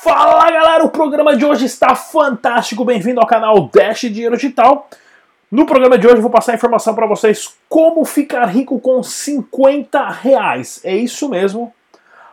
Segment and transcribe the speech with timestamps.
[0.00, 2.84] Fala galera, o programa de hoje está fantástico.
[2.84, 4.88] Bem-vindo ao canal Dash Dinheiro Digital.
[5.50, 10.08] No programa de hoje eu vou passar informação para vocês como ficar rico com 50
[10.08, 10.80] reais.
[10.84, 11.74] É isso mesmo.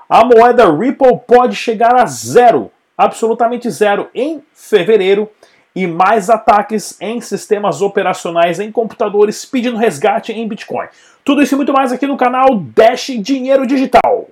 [0.08, 5.28] A moeda Ripple pode chegar a zero, absolutamente zero, em fevereiro
[5.76, 10.88] e mais ataques em sistemas operacionais em computadores pedindo resgate em Bitcoin.
[11.24, 14.30] Tudo isso e muito mais aqui no canal Dash Dinheiro Digital.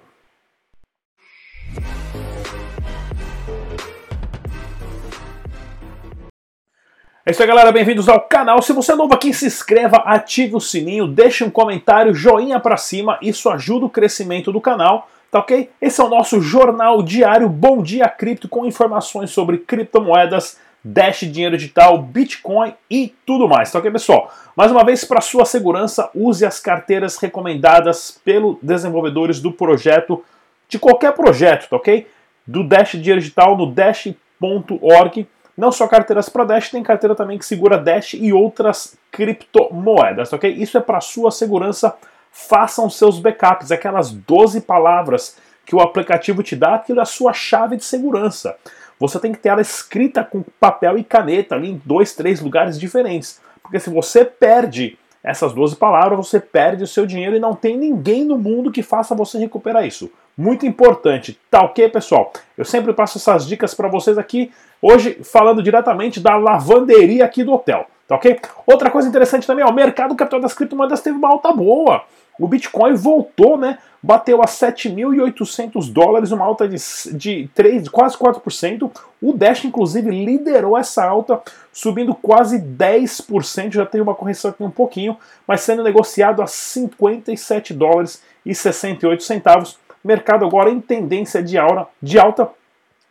[7.26, 7.72] É isso aí, galera.
[7.72, 8.62] Bem-vindos ao canal.
[8.62, 12.76] Se você é novo aqui, se inscreva, ative o sininho, deixe um comentário, joinha para
[12.76, 13.18] cima.
[13.22, 15.70] Isso ajuda o crescimento do canal, tá ok?
[15.82, 21.56] Esse é o nosso jornal diário Bom Dia Cripto com informações sobre criptomoedas, Dash dinheiro
[21.58, 24.30] digital, Bitcoin e tudo mais, tá ok, pessoal?
[24.54, 30.22] Mais uma vez, para sua segurança, use as carteiras recomendadas pelos desenvolvedores do projeto,
[30.68, 32.06] de qualquer projeto, tá ok?
[32.46, 35.26] Do Dash dinheiro digital no dash.org
[35.58, 40.52] não só carteiras para Dash, tem carteira também que segura Dash e outras criptomoedas, ok?
[40.52, 41.96] Isso é para sua segurança.
[42.32, 47.32] Façam seus backups, aquelas 12 palavras que o aplicativo te dá, aquilo é a sua
[47.32, 48.56] chave de segurança.
[49.00, 52.80] Você tem que ter ela escrita com papel e caneta ali em dois, três lugares
[52.80, 53.40] diferentes.
[53.62, 57.78] Porque se você perde essas 12 palavras, você perde o seu dinheiro e não tem
[57.78, 60.12] ninguém no mundo que faça você recuperar isso.
[60.36, 62.34] Muito importante, tá ok, pessoal?
[62.58, 67.54] Eu sempre passo essas dicas para vocês aqui, hoje falando diretamente da lavanderia aqui do
[67.54, 68.40] hotel, tá ok?
[68.66, 72.04] Outra coisa interessante também, o mercado capital das criptomoedas teve uma alta boa.
[72.40, 73.78] O Bitcoin voltou, né?
[74.02, 76.78] Bateu a 7.800 dólares, uma alta de,
[77.14, 78.92] de 3, quase 4%.
[79.22, 81.40] O Dash, inclusive, liderou essa alta,
[81.72, 83.74] subindo quase 10%.
[83.74, 85.16] Já teve uma correção aqui um pouquinho,
[85.48, 91.88] mas sendo negociado a 57 dólares e 68 centavos mercado agora em tendência de alta,
[92.02, 92.50] de alta.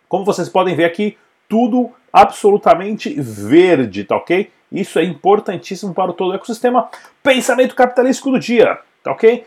[0.08, 1.16] Como vocês podem ver aqui,
[1.48, 4.50] tudo absolutamente verde, tá ok?
[4.70, 6.88] Isso é importantíssimo para todo o ecossistema.
[7.22, 9.44] Pensamento capitalístico do dia, tá ok?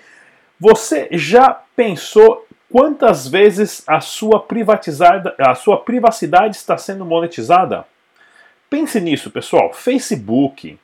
[0.59, 7.85] Você já pensou quantas vezes a sua, privatizada, a sua privacidade está sendo monetizada?
[8.69, 9.73] Pense nisso, pessoal.
[9.73, 10.77] Facebook,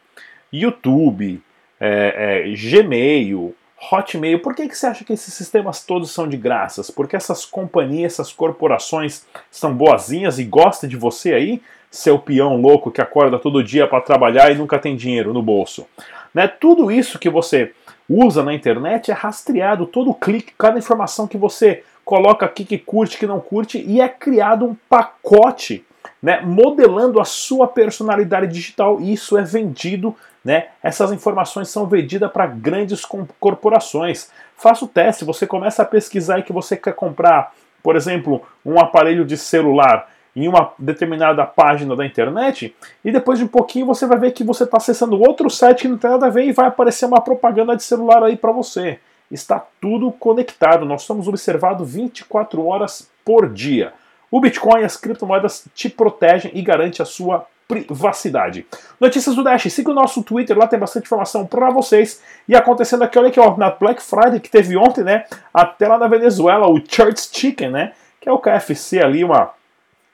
[0.52, 1.42] YouTube,
[1.80, 3.56] é, é, Gmail,
[3.92, 6.92] Hotmail, por que, que você acha que esses sistemas todos são de graças?
[6.92, 12.92] Porque essas companhias, essas corporações são boazinhas e gostam de você aí, seu peão louco
[12.92, 15.88] que acorda todo dia para trabalhar e nunca tem dinheiro no bolso.
[16.34, 16.48] Né?
[16.48, 17.74] Tudo isso que você
[18.08, 23.18] usa na internet é rastreado, todo clique, cada informação que você coloca aqui que curte,
[23.18, 25.86] que não curte, e é criado um pacote
[26.22, 32.32] né, modelando a sua personalidade digital e isso é vendido, né, essas informações são vendidas
[32.32, 33.06] para grandes
[33.40, 34.30] corporações.
[34.56, 37.54] Faça o teste, você começa a pesquisar e que você quer comprar,
[37.84, 43.46] por exemplo, um aparelho de celular em uma determinada página da internet e depois de
[43.46, 46.28] um pouquinho você vai ver que você está acessando outro site que não tem nada
[46.28, 49.00] a ver e vai aparecer uma propaganda de celular aí para você.
[49.30, 53.94] Está tudo conectado, nós somos observados 24 horas por dia.
[54.30, 58.66] O Bitcoin e as criptomoedas te protegem e garante a sua privacidade.
[59.00, 62.22] Notícias do Dash, siga o nosso Twitter, lá tem bastante informação para vocês.
[62.48, 65.26] E acontecendo aqui, olha aqui, ó, na Black Friday que teve ontem, né?
[65.54, 67.94] Até lá na Venezuela, o Church Chicken, né?
[68.20, 69.52] Que é o KFC ali, uma,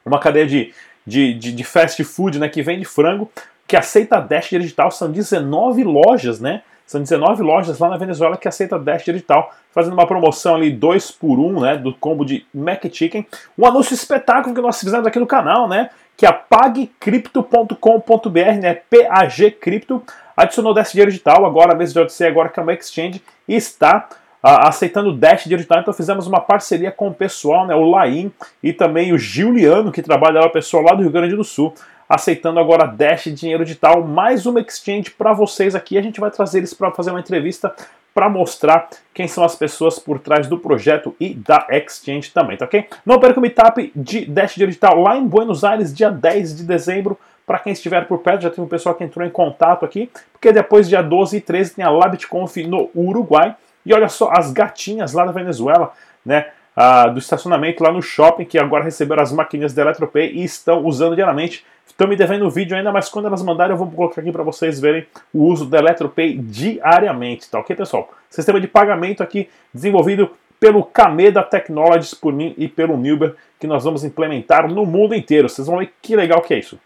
[0.06, 0.74] uma cadeia de,
[1.06, 2.48] de, de, de fast food, né?
[2.48, 3.32] Que vende frango,
[3.68, 4.92] que aceita Dash digital.
[4.92, 6.62] São 19 lojas, né?
[6.88, 11.12] São 19 lojas lá na Venezuela que aceita Dash digital, fazendo uma promoção ali 2
[11.12, 13.28] por 1, né, do combo de Mac Chicken.
[13.58, 18.80] Um anúncio espetáculo que nós fizemos aqui no canal, né, que é a pagcrypto.com.br, né,
[18.90, 20.02] PAG Cripto,
[20.36, 24.08] adicionou Dash digital agora, a vez de ser agora que é uma exchange, e está
[24.42, 25.82] uh, aceitando Dash digital.
[25.82, 28.32] Então fizemos uma parceria com o pessoal, né, o Laim
[28.64, 31.74] e também o Giuliano, que trabalha lá, o pessoal lá do Rio Grande do Sul
[32.08, 35.98] aceitando agora Dash Dinheiro Digital, mais uma exchange para vocês aqui.
[35.98, 37.74] A gente vai trazer eles para fazer uma entrevista
[38.14, 42.66] para mostrar quem são as pessoas por trás do projeto e da exchange também, tá
[42.66, 42.88] ok?
[43.06, 47.18] Não perca o meetup de Dash Digital lá em Buenos Aires, dia 10 de dezembro.
[47.46, 50.52] Para quem estiver por perto, já teve um pessoal que entrou em contato aqui, porque
[50.52, 53.56] depois, dia 12 e 13, tem a LabitConf no Uruguai.
[53.86, 55.94] E olha só, as gatinhas lá da Venezuela,
[56.26, 56.48] né?
[56.76, 60.84] Ah, do estacionamento lá no shopping, que agora receberam as maquininhas da Eletropay e estão
[60.84, 61.66] usando diariamente
[61.98, 64.44] Estão me devendo o vídeo ainda, mas quando elas mandarem eu vou colocar aqui para
[64.44, 68.14] vocês verem o uso da EletroPay diariamente, tá ok, pessoal?
[68.30, 70.30] Sistema de pagamento aqui desenvolvido
[70.60, 75.50] pelo Kameda Technologies por mim e pelo Nilber, que nós vamos implementar no mundo inteiro.
[75.50, 76.80] Vocês vão ver que legal que é isso.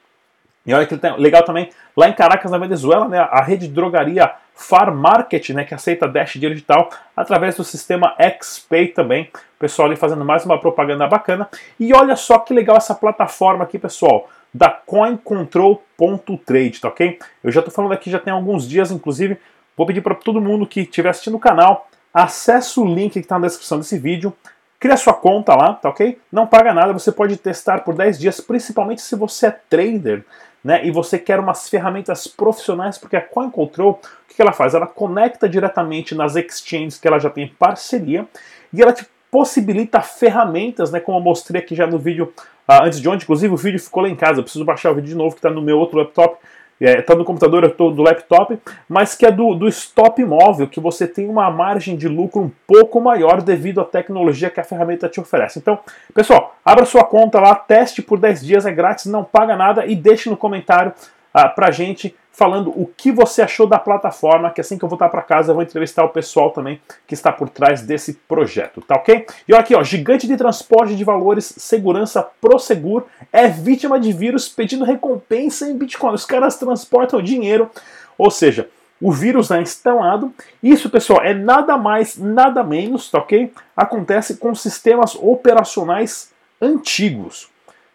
[0.66, 4.32] E olha que legal também, lá em Caracas, na Venezuela, né, a rede de drogaria
[4.56, 9.24] Far Market, né, que aceita Dash digital, através do sistema XPay também.
[9.58, 11.50] O pessoal ali fazendo mais uma propaganda bacana.
[11.78, 17.20] E olha só que legal essa plataforma aqui, pessoal, da CoinControl.trade, tá ok?
[17.44, 19.38] Eu já estou falando aqui já tem alguns dias, inclusive,
[19.78, 23.40] vou pedir para todo mundo que estiver assistindo o canal, acesse o link que está
[23.40, 24.36] na descrição desse vídeo,
[24.82, 26.18] Cria sua conta lá, tá ok?
[26.32, 30.26] Não paga nada, você pode testar por 10 dias, principalmente se você é trader,
[30.64, 30.84] né?
[30.84, 34.74] E você quer umas ferramentas profissionais, porque a Coin Control, o que ela faz?
[34.74, 38.28] Ela conecta diretamente nas exchanges que ela já tem parceria
[38.74, 41.00] e ela te possibilita ferramentas, né?
[41.00, 42.34] Como eu mostrei aqui já no vídeo
[42.80, 44.96] uh, antes de ontem, inclusive o vídeo ficou lá em casa, eu preciso baixar o
[44.96, 46.38] vídeo de novo que está no meu outro laptop
[46.82, 48.58] está é, tá no computador, eu estou do laptop,
[48.90, 52.52] mas que é do, do stop móvel, que você tem uma margem de lucro um
[52.66, 55.60] pouco maior devido à tecnologia que a ferramenta te oferece.
[55.60, 55.78] Então,
[56.14, 59.96] pessoal, abra sua conta lá, teste por 10 dias, é grátis, não paga nada e
[59.96, 60.92] deixe no comentário
[61.36, 65.10] uh, pra gente falando o que você achou da plataforma, que assim que eu voltar
[65.10, 68.96] para casa eu vou entrevistar o pessoal também que está por trás desse projeto, tá
[68.96, 69.26] ok?
[69.48, 74.48] E olha aqui, ó, gigante de transporte de valores, segurança Prosegur é vítima de vírus
[74.48, 76.14] pedindo recompensa em Bitcoin.
[76.14, 77.70] Os caras transportam dinheiro,
[78.18, 78.70] ou seja,
[79.02, 80.34] o vírus é instalado.
[80.62, 83.52] Isso, pessoal, é nada mais, nada menos, tá ok?
[83.76, 86.32] Acontece com sistemas operacionais
[86.62, 87.50] antigos.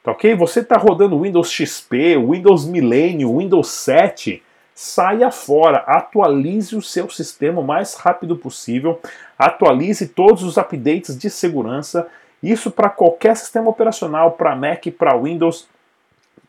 [0.06, 0.36] Tá ok?
[0.36, 4.40] Você está rodando Windows XP, Windows Millennium, Windows 7,
[4.72, 9.00] saia fora, atualize o seu sistema o mais rápido possível,
[9.36, 12.06] atualize todos os updates de segurança,
[12.40, 15.66] isso para qualquer sistema operacional, para Mac, para Windows,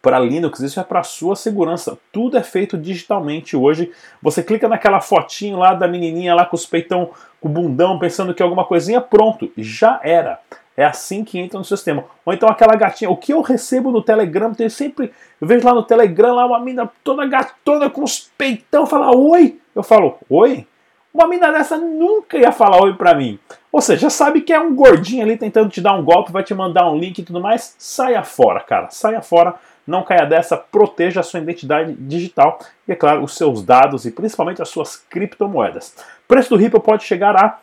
[0.04, 1.98] para Linux, isso é para sua segurança.
[2.12, 3.92] Tudo é feito digitalmente hoje.
[4.22, 7.10] Você clica naquela fotinho lá da menininha lá com os peitão,
[7.42, 10.40] com o bundão, pensando que é alguma coisinha, pronto, já era.
[10.78, 12.06] É assim que entra no sistema.
[12.24, 13.10] Ou então aquela gatinha.
[13.10, 15.12] O que eu recebo no Telegram, tem sempre.
[15.42, 19.60] Eu vejo lá no Telegram lá uma mina toda gatona com os peitão falar oi.
[19.76, 20.68] Eu falo, oi?
[21.12, 23.40] Uma mina dessa nunca ia falar oi pra mim.
[23.72, 26.54] Ou seja, sabe que é um gordinho ali tentando te dar um golpe, vai te
[26.54, 27.76] mandar um link e tudo mais.
[27.80, 28.92] Saia fora, cara.
[28.92, 29.56] Saia fora.
[29.86, 30.56] Não caia dessa.
[30.56, 34.96] Proteja a sua identidade digital e, é claro, os seus dados e principalmente as suas
[34.96, 35.96] criptomoedas.
[36.28, 37.58] Preço do Ripple pode chegar a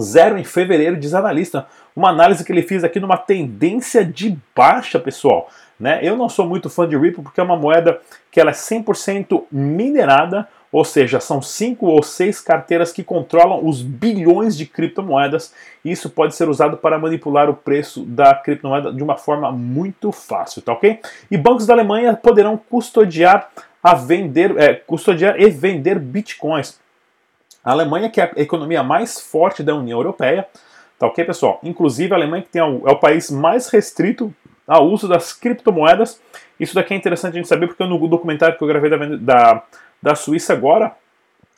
[0.00, 1.66] zero em fevereiro, diz analista.
[1.94, 5.48] Uma análise que ele fez aqui numa tendência de baixa, pessoal.
[5.78, 6.00] Né?
[6.02, 8.00] Eu não sou muito fã de Ripple porque é uma moeda
[8.30, 13.82] que ela é 100% minerada, ou seja, são cinco ou seis carteiras que controlam os
[13.82, 15.54] bilhões de criptomoedas.
[15.84, 20.10] E isso pode ser usado para manipular o preço da criptomoeda de uma forma muito
[20.12, 20.98] fácil, tá ok?
[21.30, 23.48] E bancos da Alemanha poderão custodiar
[23.82, 26.78] a vender, é, custodiar e vender bitcoins.
[27.66, 30.46] A Alemanha, que é a economia mais forte da União Europeia,
[30.96, 31.58] tá ok, pessoal?
[31.64, 34.32] Inclusive, a Alemanha que tem, é o país mais restrito
[34.68, 36.22] ao uso das criptomoedas.
[36.60, 39.62] Isso daqui é interessante a gente saber, porque no documentário que eu gravei da, da,
[40.00, 40.94] da Suíça agora,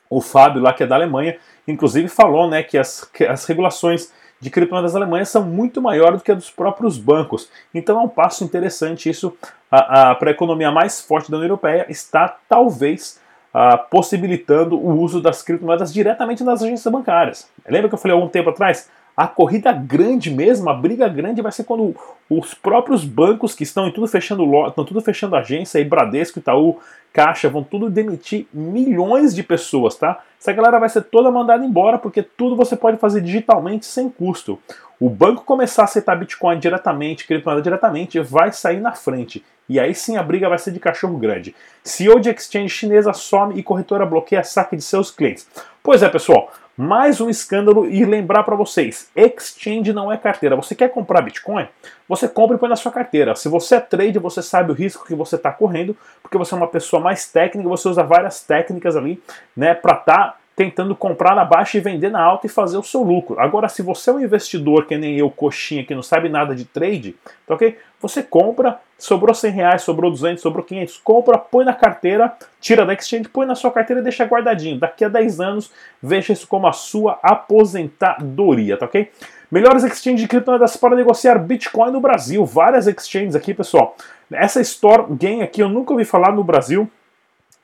[0.09, 4.11] o Fábio, lá que é da Alemanha, inclusive falou né, que, as, que as regulações
[4.41, 7.51] de criptomoedas alemãs são muito maiores do que a dos próprios bancos.
[7.75, 9.37] Então é um passo interessante isso
[9.69, 13.21] para a economia mais forte da União Europeia está talvez
[13.61, 17.51] ah, possibilitando o uso das criptomoedas diretamente nas agências bancárias.
[17.69, 18.89] Lembra que eu falei algum tempo atrás?
[19.19, 21.93] A corrida grande mesmo, a briga grande vai ser quando
[22.31, 26.79] os próprios bancos que estão tudo fechando estão tudo fechando agência, aí Bradesco, Itaú,
[27.13, 30.21] Caixa, vão tudo demitir milhões de pessoas, tá?
[30.41, 34.57] Essa galera vai ser toda mandada embora porque tudo você pode fazer digitalmente sem custo.
[35.01, 39.45] O banco começar a aceitar Bitcoin diretamente, criptomoeda diretamente, vai sair na frente.
[39.69, 41.57] E aí sim a briga vai ser de cachorro grande.
[41.83, 45.49] CEO de exchange chinesa some e corretora bloqueia saque de seus clientes.
[45.83, 50.55] Pois é, pessoal, mais um escândalo e lembrar para vocês, exchange não é carteira.
[50.55, 51.67] Você quer comprar Bitcoin?
[52.09, 53.35] Você compra e põe na sua carteira.
[53.35, 56.57] Se você é trade, você sabe o risco que você está correndo, porque você é
[56.57, 59.21] uma pessoa mais técnica, você usa várias técnicas ali,
[59.57, 62.83] né, para estar tá tentando comprar na baixa e vender na alta e fazer o
[62.83, 63.39] seu lucro.
[63.39, 66.65] Agora, se você é um investidor que nem eu, coxinha, que não sabe nada de
[66.65, 67.15] trade,
[67.47, 67.79] tá ok?
[68.01, 72.93] Você compra, sobrou 100 reais, sobrou 200, sobrou 500, compra, põe na carteira, tira da
[72.93, 74.81] exchange, põe na sua carteira e deixa guardadinho.
[74.81, 75.71] Daqui a 10 anos,
[76.03, 79.13] veja isso como a sua aposentadoria, tá ok?
[79.49, 82.45] Melhores exchanges de criptomoedas para negociar Bitcoin no Brasil.
[82.45, 83.95] Várias exchanges aqui, pessoal.
[84.29, 86.91] Essa Store Game aqui eu nunca ouvi falar no Brasil.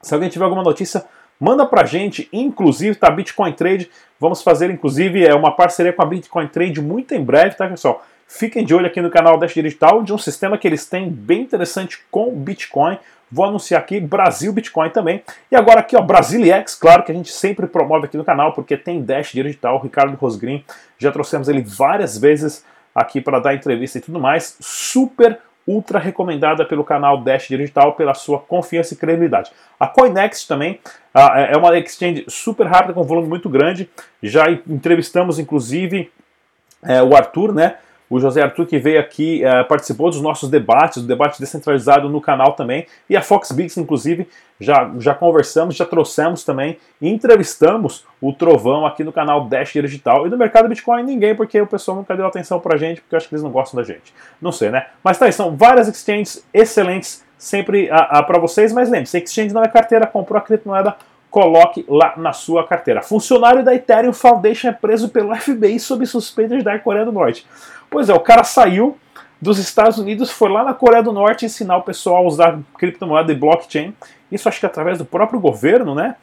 [0.01, 1.05] Se alguém tiver alguma notícia,
[1.39, 3.11] Manda pra gente, inclusive, tá?
[3.11, 3.91] Bitcoin Trade.
[4.19, 8.05] Vamos fazer, inclusive, é uma parceria com a Bitcoin Trade muito em breve, tá, pessoal?
[8.27, 11.43] Fiquem de olho aqui no canal Dash Digital de um sistema que eles têm bem
[11.43, 12.99] interessante com Bitcoin.
[13.31, 15.23] Vou anunciar aqui Brasil Bitcoin também.
[15.51, 18.77] E agora aqui, ó, Brasiliex, claro que a gente sempre promove aqui no canal, porque
[18.77, 20.65] tem Dash Digital, Ricardo Rosgrim.
[20.99, 22.65] Já trouxemos ele várias vezes
[22.95, 24.57] aqui para dar entrevista e tudo mais.
[24.61, 29.51] Super ultra recomendada pelo canal Dash Digital pela sua confiança e credibilidade.
[29.79, 30.81] A Coinext também
[31.15, 31.19] uh,
[31.51, 33.89] é uma exchange super rápida com volume muito grande.
[34.23, 36.11] Já entrevistamos inclusive
[36.83, 37.77] uh, o Arthur, né?
[38.15, 42.21] O José Arthur que veio aqui, uh, participou dos nossos debates, do debate descentralizado no
[42.21, 44.29] canal também, e a Fox Bix, inclusive,
[44.61, 50.29] já, já conversamos, já trouxemos também, entrevistamos o Trovão aqui no canal Dash Digital.
[50.29, 53.17] E do mercado Bitcoin ninguém, porque o pessoal nunca deu atenção pra gente, porque eu
[53.17, 54.15] acho que eles não gostam da gente.
[54.41, 54.87] Não sei, né?
[55.03, 59.67] Mas tá aí, são várias exchanges excelentes sempre para vocês, mas lembre-se, exchange não é
[59.67, 60.95] carteira, comprou a criptomoeda,
[61.35, 63.03] coloque lá na sua carteira.
[63.03, 67.45] Funcionário da Ethereum Foundation é preso pelo FBI sob suspeita de dar Coreia do Norte.
[67.91, 68.97] Pois é, o cara saiu
[69.43, 73.33] dos Estados Unidos, foi lá na Coreia do Norte ensinar o pessoal a usar criptomoeda
[73.33, 73.93] e blockchain.
[74.31, 76.15] Isso acho que através do próprio governo, né?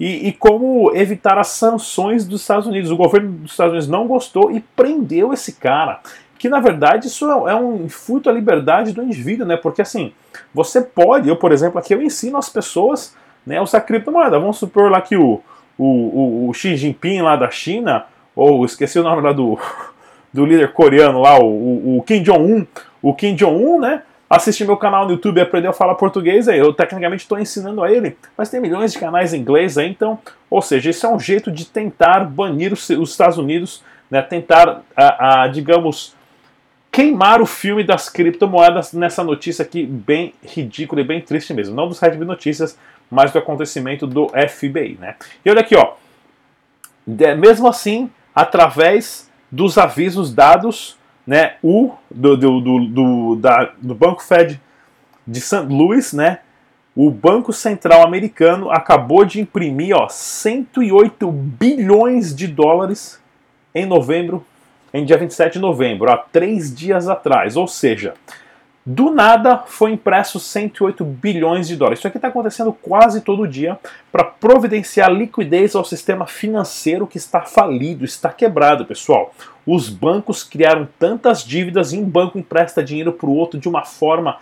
[0.00, 2.90] E, e, como evitar as sanções dos Estados Unidos.
[2.90, 6.00] O governo dos Estados Unidos não gostou e prendeu esse cara.
[6.40, 9.56] Que na verdade isso é, é um furto à liberdade do indivíduo, né?
[9.56, 10.12] Porque assim,
[10.52, 13.14] você pode, eu por exemplo, aqui eu ensino as pessoas
[13.46, 14.38] né, usar criptomoeda.
[14.38, 15.40] Vamos supor lá que o,
[15.78, 19.58] o, o, o Xi Jinping lá da China, ou esqueci o nome lá do,
[20.32, 22.66] do líder coreano lá, o, o Kim Jong-un,
[23.00, 24.02] o Kim Jong-un, né?
[24.28, 27.80] Assiste meu canal no YouTube e aprendeu a falar português, aí eu tecnicamente estou ensinando
[27.84, 30.18] a ele, mas tem milhões de canais em inglês aí, então,
[30.50, 34.82] ou seja, isso é um jeito de tentar banir os, os Estados Unidos, né, tentar,
[34.96, 36.16] a, a, digamos,
[36.90, 41.86] queimar o filme das criptomoedas nessa notícia aqui bem ridícula e bem triste mesmo, não
[41.86, 42.76] do site notícias,
[43.10, 45.16] mas do acontecimento do FBI, né?
[45.44, 45.94] E olha aqui, ó,
[47.38, 54.22] mesmo assim, através dos avisos dados, né, o do, do, do, do, da, do Banco
[54.22, 54.60] Fed
[55.26, 55.66] de St.
[55.68, 56.40] Louis, né,
[56.94, 63.20] o Banco Central americano acabou de imprimir ó, 108 bilhões de dólares
[63.74, 64.44] em novembro,
[64.94, 67.56] em dia 27 de novembro, há três dias atrás.
[67.56, 68.14] Ou seja,
[68.88, 71.98] do nada foi impresso 108 bilhões de dólares.
[71.98, 73.76] Isso aqui está acontecendo quase todo dia
[74.12, 79.34] para providenciar liquidez ao sistema financeiro que está falido, está quebrado, pessoal.
[79.66, 83.84] Os bancos criaram tantas dívidas e um banco empresta dinheiro para o outro de uma
[83.84, 84.38] forma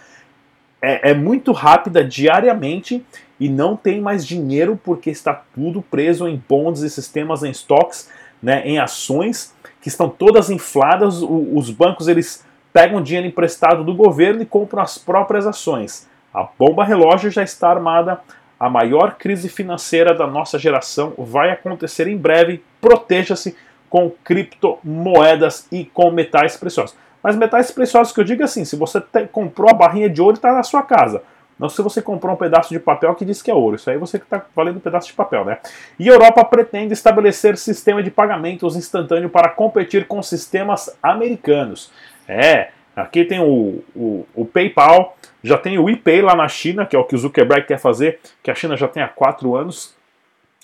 [0.82, 3.02] é, é muito rápida diariamente
[3.40, 8.10] e não tem mais dinheiro porque está tudo preso em bonds e sistemas em stocks,
[8.42, 11.22] né, em ações que estão todas infladas.
[11.22, 12.44] O, os bancos eles
[12.74, 16.08] pegam dinheiro emprestado do governo e compram as próprias ações.
[16.34, 18.20] A bomba relógio já está armada.
[18.58, 22.64] A maior crise financeira da nossa geração vai acontecer em breve.
[22.80, 23.56] Proteja-se
[23.88, 26.96] com criptomoedas e com metais preciosos.
[27.22, 30.34] Mas metais preciosos que eu digo assim, se você te, comprou a barrinha de ouro
[30.34, 31.22] está na sua casa.
[31.56, 33.76] Não se você comprou um pedaço de papel que diz que é ouro.
[33.76, 35.58] Isso aí você que está valendo um pedaço de papel, né?
[35.96, 41.92] E Europa pretende estabelecer sistema de pagamentos instantâneo para competir com sistemas americanos.
[42.28, 46.96] É, aqui tem o, o, o PayPal, já tem o ePay lá na China, que
[46.96, 49.94] é o que o Zuckerberg quer fazer, que a China já tem há quatro anos,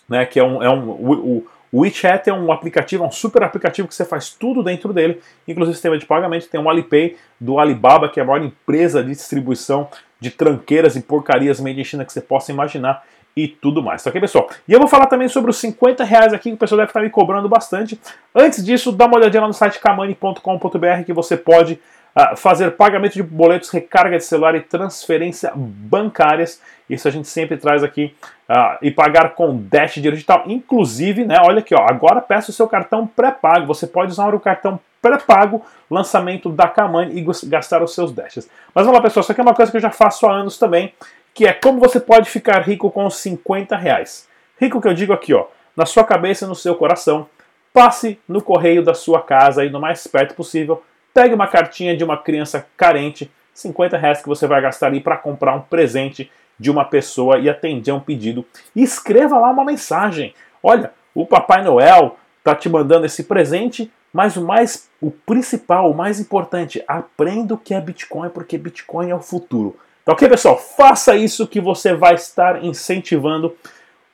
[0.09, 0.25] né?
[0.25, 3.87] Que é um, é um o, o WeChat é um aplicativo, é um super aplicativo
[3.87, 6.49] que você faz tudo dentro dele, inclusive sistema de pagamento.
[6.49, 9.88] Tem o Alipay do Alibaba, que é a maior empresa de distribuição
[10.19, 13.05] de tranqueiras e porcarias made in China que você possa imaginar
[13.37, 14.02] e tudo mais.
[14.02, 14.49] Tá ok, pessoal?
[14.66, 17.00] E eu vou falar também sobre os 50 reais aqui que o pessoal deve estar
[17.00, 18.00] me cobrando bastante.
[18.34, 21.80] Antes disso, dá uma olhadinha lá no site kamani.com.br que você pode
[22.16, 26.60] uh, fazer pagamento de boletos, recarga de celular e transferência bancárias.
[26.88, 28.14] Isso a gente sempre traz aqui
[28.49, 30.44] uh, e pagar com Dash Digital.
[30.46, 33.66] Inclusive, né, olha aqui, ó, agora peça o seu cartão pré-pago.
[33.66, 38.50] Você pode usar o cartão pré-pago, lançamento da Kamani e gastar os seus Dashes.
[38.75, 40.58] Mas vamos lá, pessoal, isso aqui é uma coisa que eu já faço há anos
[40.58, 40.92] também
[41.34, 44.28] que é como você pode ficar rico com 50 reais.
[44.60, 45.46] Rico que eu digo aqui, ó,
[45.76, 47.28] na sua cabeça e no seu coração.
[47.72, 50.82] Passe no correio da sua casa e no mais perto possível.
[51.14, 55.16] Pegue uma cartinha de uma criança carente, 50 reais que você vai gastar ali para
[55.16, 58.44] comprar um presente de uma pessoa e atender um pedido.
[58.76, 60.34] E escreva lá uma mensagem.
[60.62, 65.96] Olha, o Papai Noel tá te mandando esse presente, mas o mais, o principal, o
[65.96, 69.76] mais importante, aprenda o que é Bitcoin, porque Bitcoin é o futuro.
[70.11, 70.59] Ok, pessoal?
[70.59, 73.55] Faça isso que você vai estar incentivando.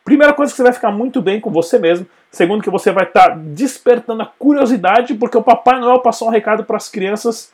[0.04, 2.06] Primeira coisa que você vai ficar muito bem com você mesmo.
[2.30, 6.64] Segundo, que você vai estar despertando a curiosidade, porque o Papai Noel passou um recado
[6.64, 7.50] para as crianças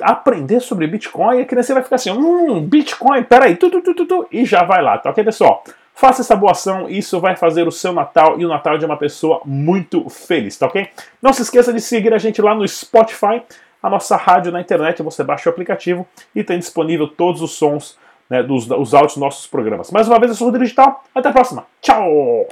[0.00, 1.36] aprender sobre Bitcoin.
[1.36, 4.46] E a criança vai ficar assim: hum, Bitcoin, peraí, tu, tu, tu, tu, tu, e
[4.46, 5.62] já vai lá, tá ok, pessoal?
[5.94, 8.96] Faça essa boa ação, isso vai fazer o seu Natal e o Natal de uma
[8.96, 10.88] pessoa muito feliz, tá ok?
[11.20, 13.42] Não se esqueça de seguir a gente lá no Spotify
[13.82, 15.02] a nossa rádio na internet.
[15.02, 19.16] Você baixa o aplicativo e tem disponível todos os sons né, dos os áudios dos
[19.16, 19.90] nossos programas.
[19.90, 21.04] Mais uma vez, eu sou o Rodrigo Digital.
[21.14, 21.66] Até a próxima.
[21.80, 22.46] Tchau!